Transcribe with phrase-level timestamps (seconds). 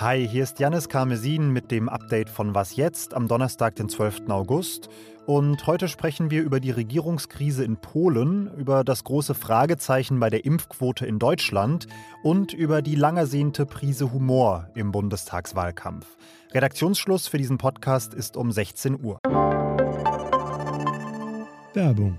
[0.00, 4.28] Hi, hier ist Janis Karmesin mit dem Update von Was jetzt am Donnerstag, den 12.
[4.28, 4.88] August.
[5.26, 10.44] Und heute sprechen wir über die Regierungskrise in Polen, über das große Fragezeichen bei der
[10.44, 11.86] Impfquote in Deutschland
[12.24, 16.16] und über die lang ersehnte Prise Humor im Bundestagswahlkampf.
[16.52, 19.18] Redaktionsschluss für diesen Podcast ist um 16 Uhr.
[21.74, 22.18] Werbung.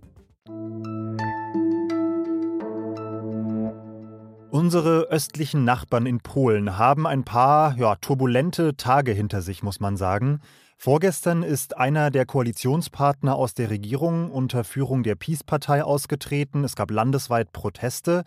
[4.61, 9.97] Unsere östlichen Nachbarn in Polen haben ein paar ja, turbulente Tage hinter sich, muss man
[9.97, 10.39] sagen.
[10.77, 16.63] Vorgestern ist einer der Koalitionspartner aus der Regierung unter Führung der Peace-Partei ausgetreten.
[16.63, 18.23] Es gab landesweit Proteste.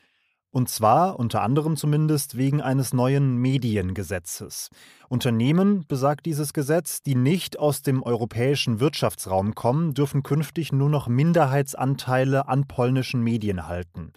[0.51, 4.71] Und zwar, unter anderem zumindest, wegen eines neuen Mediengesetzes.
[5.09, 11.07] Unternehmen, besagt dieses Gesetz, die nicht aus dem europäischen Wirtschaftsraum kommen, dürfen künftig nur noch
[11.07, 14.13] Minderheitsanteile an polnischen Medien halten.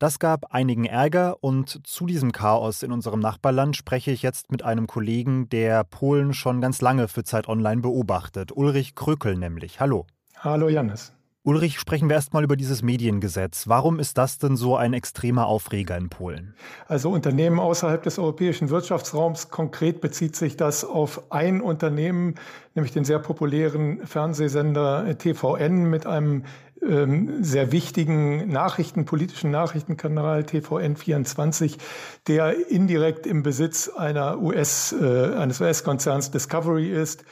[0.00, 4.64] Das gab einigen Ärger und zu diesem Chaos in unserem Nachbarland spreche ich jetzt mit
[4.64, 8.50] einem Kollegen, der Polen schon ganz lange für Zeit Online beobachtet.
[8.50, 9.78] Ulrich Krökel nämlich.
[9.78, 10.06] Hallo.
[10.38, 11.12] Hallo Janis.
[11.42, 13.66] Ulrich, sprechen wir erstmal über dieses Mediengesetz.
[13.66, 16.54] Warum ist das denn so ein extremer Aufreger in Polen?
[16.86, 22.34] Also Unternehmen außerhalb des europäischen Wirtschaftsraums, konkret bezieht sich das auf ein Unternehmen,
[22.74, 26.44] nämlich den sehr populären Fernsehsender TVN mit einem
[26.82, 31.78] ähm, sehr wichtigen Nachrichten, politischen Nachrichtenkanal TVN24,
[32.26, 37.24] der indirekt im Besitz einer US, äh, eines US-Konzerns Discovery ist.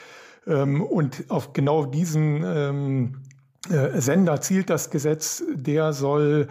[0.47, 3.23] Ähm, und auf genau diesen ähm,
[3.71, 5.43] äh, Sender zielt das Gesetz.
[5.55, 6.49] Der soll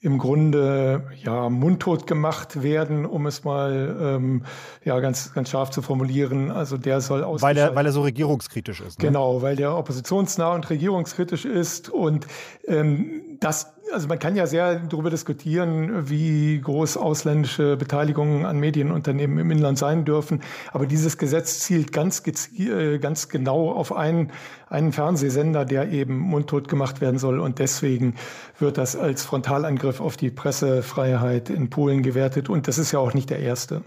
[0.00, 4.44] im Grunde ja mundtot gemacht werden, um es mal ähm,
[4.84, 6.52] ja ganz ganz scharf zu formulieren.
[6.52, 9.00] Also der soll aus weil er weil er so regierungskritisch ist.
[9.00, 9.08] Ne?
[9.08, 12.28] Genau, weil der oppositionsnah und regierungskritisch ist und
[12.66, 19.38] ähm, das also man kann ja sehr darüber diskutieren, wie groß ausländische Beteiligungen an Medienunternehmen
[19.38, 20.40] im Inland sein dürfen.
[20.72, 22.22] Aber dieses Gesetz zielt ganz,
[22.58, 24.32] äh, ganz genau auf einen,
[24.68, 27.40] einen Fernsehsender, der eben mundtot gemacht werden soll.
[27.40, 28.14] Und deswegen
[28.58, 32.48] wird das als Frontalangriff auf die Pressefreiheit in Polen gewertet.
[32.48, 33.82] Und das ist ja auch nicht der erste.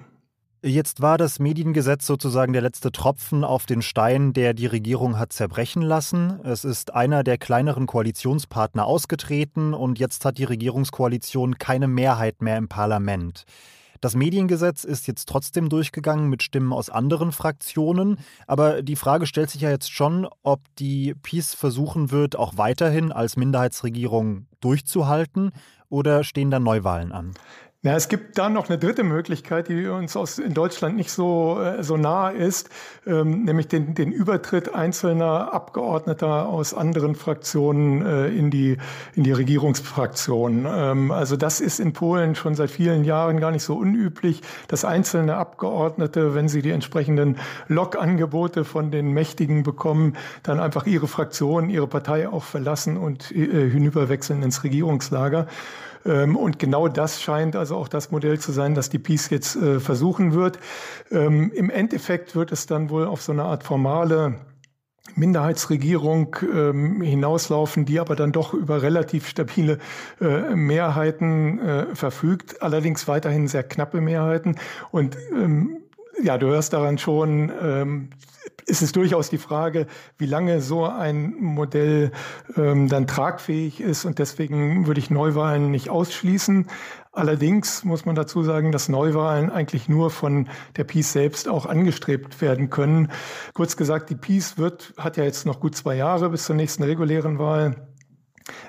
[0.63, 5.33] Jetzt war das Mediengesetz sozusagen der letzte Tropfen auf den Stein, der die Regierung hat
[5.33, 6.39] zerbrechen lassen.
[6.43, 12.57] Es ist einer der kleineren Koalitionspartner ausgetreten und jetzt hat die Regierungskoalition keine Mehrheit mehr
[12.57, 13.45] im Parlament.
[14.01, 19.49] Das Mediengesetz ist jetzt trotzdem durchgegangen mit Stimmen aus anderen Fraktionen, aber die Frage stellt
[19.49, 25.53] sich ja jetzt schon, ob die PiS versuchen wird, auch weiterhin als Minderheitsregierung durchzuhalten
[25.89, 27.33] oder stehen da Neuwahlen an?
[27.83, 31.59] Ja, es gibt da noch eine dritte Möglichkeit, die uns aus, in Deutschland nicht so,
[31.59, 32.69] äh, so nahe ist,
[33.07, 38.77] ähm, nämlich den, den Übertritt einzelner Abgeordneter aus anderen Fraktionen äh, in, die,
[39.15, 40.67] in die Regierungsfraktion.
[40.69, 44.85] Ähm, also das ist in Polen schon seit vielen Jahren gar nicht so unüblich, dass
[44.85, 51.71] einzelne Abgeordnete, wenn sie die entsprechenden Log-Angebote von den Mächtigen bekommen, dann einfach ihre Fraktion,
[51.71, 55.47] ihre Partei auch verlassen und äh, hinüberwechseln ins Regierungslager.
[56.05, 59.55] Ähm, und genau das scheint also auch das Modell zu sein, das die Peace jetzt
[59.55, 60.59] äh, versuchen wird.
[61.11, 64.35] Ähm, Im Endeffekt wird es dann wohl auf so eine Art formale
[65.15, 69.79] Minderheitsregierung ähm, hinauslaufen, die aber dann doch über relativ stabile
[70.21, 74.55] äh, Mehrheiten äh, verfügt, allerdings weiterhin sehr knappe Mehrheiten.
[74.91, 75.77] Und ähm,
[76.23, 78.09] ja, du hörst daran schon, ähm,
[78.65, 82.11] ist es durchaus die Frage, wie lange so ein Modell
[82.55, 84.05] ähm, dann tragfähig ist.
[84.05, 86.67] Und deswegen würde ich Neuwahlen nicht ausschließen.
[87.13, 92.39] Allerdings muss man dazu sagen, dass Neuwahlen eigentlich nur von der Peace selbst auch angestrebt
[92.39, 93.11] werden können.
[93.53, 96.83] Kurz gesagt, die Peace wird, hat ja jetzt noch gut zwei Jahre bis zur nächsten
[96.83, 97.90] regulären Wahl.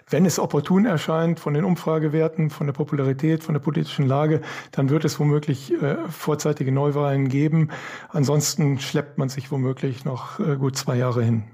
[0.08, 4.40] Wenn es opportun erscheint von den Umfragewerten, von der Popularität, von der politischen Lage,
[4.70, 7.70] dann wird es womöglich äh, vorzeitige Neuwahlen geben.
[8.10, 11.44] Ansonsten schleppt man sich womöglich noch äh, gut zwei Jahre hin.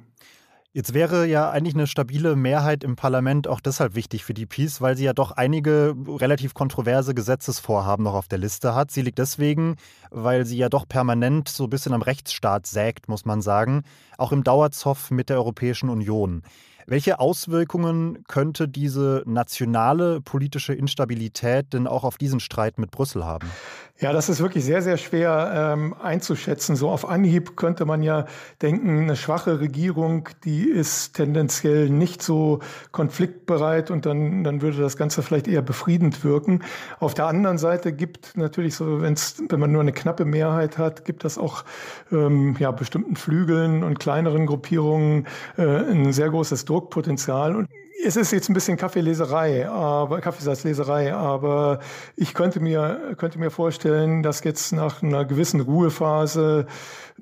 [0.79, 4.83] Jetzt wäre ja eigentlich eine stabile Mehrheit im Parlament auch deshalb wichtig für die Peace,
[4.83, 8.91] weil sie ja doch einige relativ kontroverse Gesetzesvorhaben noch auf der Liste hat.
[8.91, 9.77] Sie liegt deswegen,
[10.11, 13.83] weil sie ja doch permanent so ein bisschen am Rechtsstaat sägt, muss man sagen,
[14.19, 16.43] auch im Dauerzoff mit der Europäischen Union.
[16.91, 23.51] Welche Auswirkungen könnte diese nationale politische Instabilität denn auch auf diesen Streit mit Brüssel haben?
[24.01, 26.77] Ja, das ist wirklich sehr, sehr schwer ähm, einzuschätzen.
[26.77, 28.27] So auf Anhieb könnte man ja
[28.63, 32.61] denken, eine schwache Regierung, die ist tendenziell nicht so
[32.93, 36.63] konfliktbereit und dann, dann würde das Ganze vielleicht eher befriedend wirken.
[37.01, 41.05] Auf der anderen Seite gibt natürlich so, wenn's, wenn man nur eine knappe Mehrheit hat,
[41.05, 41.65] gibt das auch
[42.13, 45.27] ähm, ja, bestimmten Flügeln und kleineren Gruppierungen
[45.57, 47.57] äh, ein sehr großes Druckpotenzial.
[47.57, 47.69] Und
[48.05, 51.81] es ist jetzt ein bisschen Kaffeeleserei, aber Kaffeesatzleserei, aber
[52.17, 56.67] ich könnte mir, könnte mir vorstellen, dass jetzt nach einer gewissen Ruhephase,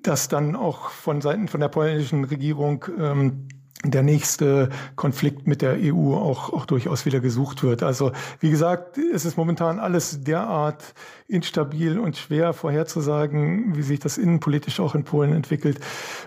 [0.03, 3.49] dass dann auch von Seiten von der polnischen Regierung ähm,
[3.85, 7.82] der nächste Konflikt mit der EU auch, auch durchaus wieder gesucht wird.
[7.82, 10.94] Also wie gesagt, es ist momentan alles derart
[11.29, 15.79] instabil und schwer vorherzusagen, wie sich das innenpolitisch auch in Polen entwickelt.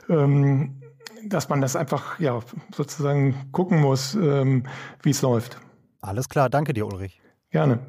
[0.10, 0.80] Ähm,
[1.28, 2.40] dass man das einfach ja
[2.76, 4.64] sozusagen gucken muss, ähm,
[5.02, 5.60] wie es läuft.
[6.02, 7.22] Alles klar, danke dir, Ulrich.
[7.52, 7.80] Gerne.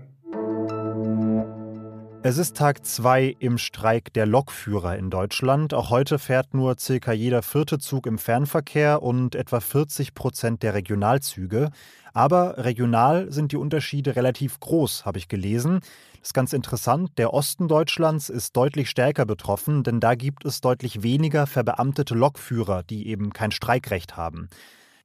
[2.22, 5.72] Es ist Tag zwei im Streik der Lokführer in Deutschland.
[5.72, 10.74] Auch heute fährt nur circa jeder vierte Zug im Fernverkehr und etwa 40 Prozent der
[10.74, 11.70] Regionalzüge.
[12.12, 15.80] Aber regional sind die Unterschiede relativ groß, habe ich gelesen.
[16.20, 17.12] Das ist ganz interessant.
[17.16, 22.82] Der Osten Deutschlands ist deutlich stärker betroffen, denn da gibt es deutlich weniger verbeamtete Lokführer,
[22.82, 24.48] die eben kein Streikrecht haben.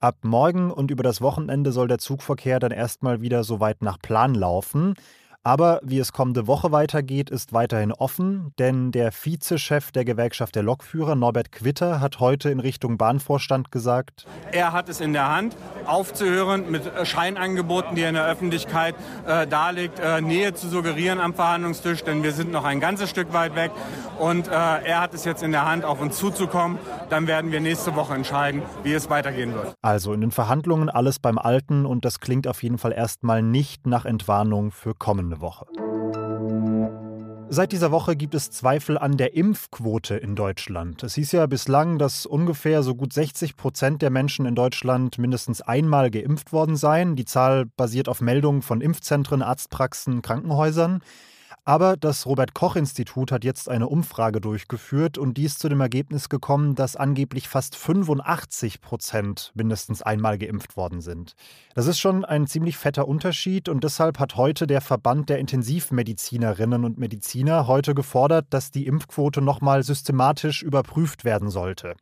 [0.02, 3.98] Ab morgen und über das Wochenende soll der Zugverkehr dann erstmal wieder so weit nach
[3.98, 4.96] Plan laufen.
[5.48, 10.64] Aber wie es kommende Woche weitergeht, ist weiterhin offen, denn der Vizechef der Gewerkschaft der
[10.64, 15.56] Lokführer, Norbert Quitter, hat heute in Richtung Bahnvorstand gesagt, er hat es in der Hand,
[15.86, 18.96] aufzuhören mit Scheinangeboten, die er in der Öffentlichkeit
[19.28, 23.32] äh, darlegt, äh, Nähe zu suggerieren am Verhandlungstisch, denn wir sind noch ein ganzes Stück
[23.32, 23.70] weit weg.
[24.18, 26.80] Und äh, er hat es jetzt in der Hand, auf uns zuzukommen.
[27.10, 29.76] Dann werden wir nächste Woche entscheiden, wie es weitergehen wird.
[29.84, 33.86] Also in den Verhandlungen alles beim Alten und das klingt auf jeden Fall erstmal nicht
[33.86, 35.66] nach Entwarnung für kommende kommende Woche.
[37.48, 41.04] Seit dieser Woche gibt es Zweifel an der Impfquote in Deutschland.
[41.04, 45.62] Es hieß ja bislang, dass ungefähr so gut 60 Prozent der Menschen in Deutschland mindestens
[45.62, 47.16] einmal geimpft worden seien.
[47.16, 51.02] Die Zahl basiert auf Meldungen von Impfzentren, Arztpraxen, Krankenhäusern.
[51.68, 55.82] Aber das Robert Koch Institut hat jetzt eine Umfrage durchgeführt und die ist zu dem
[55.82, 61.34] Ergebnis gekommen, dass angeblich fast 85 Prozent mindestens einmal geimpft worden sind.
[61.74, 66.86] Das ist schon ein ziemlich fetter Unterschied und deshalb hat heute der Verband der Intensivmedizinerinnen
[66.86, 71.96] und Mediziner heute gefordert, dass die Impfquote nochmal systematisch überprüft werden sollte.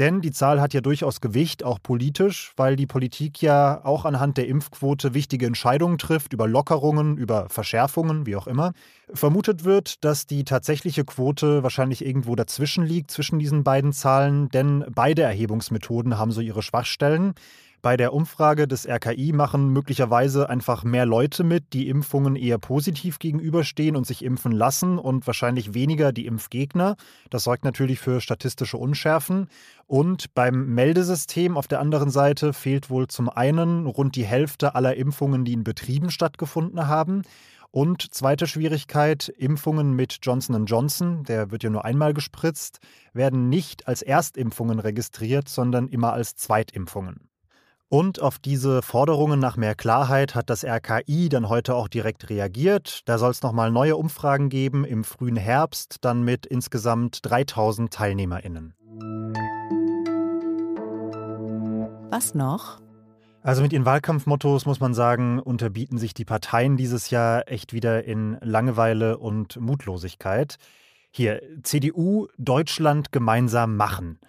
[0.00, 4.38] Denn die Zahl hat ja durchaus Gewicht, auch politisch, weil die Politik ja auch anhand
[4.38, 8.72] der Impfquote wichtige Entscheidungen trifft über Lockerungen, über Verschärfungen, wie auch immer.
[9.12, 14.86] Vermutet wird, dass die tatsächliche Quote wahrscheinlich irgendwo dazwischen liegt, zwischen diesen beiden Zahlen, denn
[14.90, 17.34] beide Erhebungsmethoden haben so ihre Schwachstellen.
[17.82, 23.18] Bei der Umfrage des RKI machen möglicherweise einfach mehr Leute mit, die Impfungen eher positiv
[23.18, 26.96] gegenüberstehen und sich impfen lassen und wahrscheinlich weniger die Impfgegner.
[27.30, 29.48] Das sorgt natürlich für statistische Unschärfen.
[29.86, 34.96] Und beim Meldesystem auf der anderen Seite fehlt wohl zum einen rund die Hälfte aller
[34.96, 37.22] Impfungen, die in Betrieben stattgefunden haben.
[37.70, 42.80] Und zweite Schwierigkeit, Impfungen mit Johnson Johnson, der wird ja nur einmal gespritzt,
[43.14, 47.29] werden nicht als Erstimpfungen registriert, sondern immer als Zweitimpfungen.
[47.92, 53.00] Und auf diese Forderungen nach mehr Klarheit hat das RKI dann heute auch direkt reagiert.
[53.06, 58.74] Da soll es nochmal neue Umfragen geben im frühen Herbst, dann mit insgesamt 3000 TeilnehmerInnen.
[62.10, 62.80] Was noch?
[63.42, 68.04] Also mit ihren Wahlkampfmottos muss man sagen, unterbieten sich die Parteien dieses Jahr echt wieder
[68.04, 70.58] in Langeweile und Mutlosigkeit.
[71.10, 74.20] Hier, CDU, Deutschland gemeinsam machen.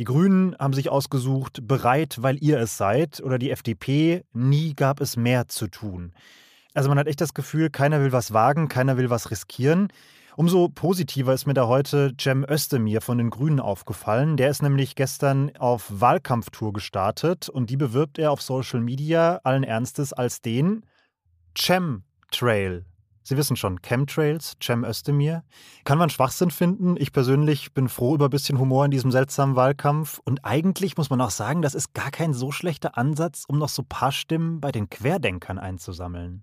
[0.00, 3.22] Die Grünen haben sich ausgesucht, bereit, weil ihr es seid.
[3.22, 6.14] Oder die FDP, nie gab es mehr zu tun.
[6.72, 9.88] Also man hat echt das Gefühl, keiner will was wagen, keiner will was riskieren.
[10.36, 14.38] Umso positiver ist mir da heute Cem Özdemir von den Grünen aufgefallen.
[14.38, 19.64] Der ist nämlich gestern auf Wahlkampftour gestartet und die bewirbt er auf Social Media allen
[19.64, 20.86] Ernstes als den
[21.54, 22.86] Cem Trail.
[23.30, 25.44] Sie wissen schon, Chemtrails, Cem Özdemir.
[25.84, 26.96] Kann man Schwachsinn finden.
[26.98, 30.20] Ich persönlich bin froh über ein bisschen Humor in diesem seltsamen Wahlkampf.
[30.24, 33.68] Und eigentlich muss man auch sagen, das ist gar kein so schlechter Ansatz, um noch
[33.68, 36.42] so ein paar Stimmen bei den Querdenkern einzusammeln.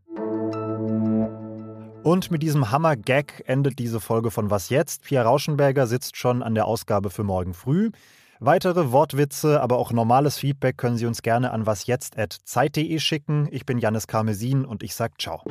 [2.04, 5.04] Und mit diesem Hammer-Gag endet diese Folge von Was jetzt?
[5.04, 7.92] Pia Rauschenberger sitzt schon an der Ausgabe für morgen früh.
[8.40, 13.50] Weitere Wortwitze, aber auch normales Feedback können Sie uns gerne an wasjetzt.zeit.de schicken.
[13.52, 15.44] Ich bin Janis Karmesin und ich sage ciao.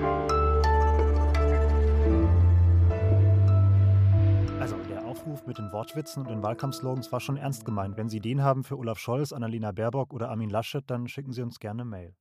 [5.46, 7.96] Mit den Wortwitzen und den Wahlkampfslogans war schon ernst gemeint.
[7.96, 11.42] Wenn Sie den haben für Olaf Scholz, Annalena Baerbock oder Armin Laschet, dann schicken Sie
[11.42, 12.14] uns gerne Mail.